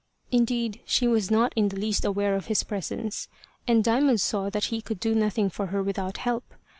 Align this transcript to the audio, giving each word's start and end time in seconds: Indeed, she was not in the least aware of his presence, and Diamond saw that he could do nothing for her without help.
Indeed, 0.31 0.79
she 0.83 1.07
was 1.07 1.29
not 1.29 1.53
in 1.55 1.69
the 1.69 1.77
least 1.77 2.03
aware 2.05 2.35
of 2.35 2.47
his 2.47 2.63
presence, 2.63 3.27
and 3.67 3.83
Diamond 3.83 4.19
saw 4.19 4.49
that 4.49 4.65
he 4.73 4.81
could 4.81 4.99
do 4.99 5.13
nothing 5.13 5.47
for 5.47 5.67
her 5.67 5.83
without 5.83 6.17
help. 6.17 6.55